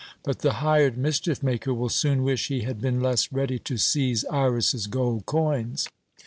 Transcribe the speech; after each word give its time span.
But 0.23 0.39
the 0.39 0.53
hired 0.53 0.97
mischief 0.97 1.43
maker 1.43 1.75
will 1.75 1.87
soon 1.89 2.23
wish 2.23 2.47
he 2.47 2.61
had 2.61 2.81
been 2.81 3.01
less 3.01 3.31
ready 3.31 3.59
to 3.59 3.77
seize 3.77 4.25
Iras's 4.31 4.87
gold 4.87 5.27
coins." 5.27 5.87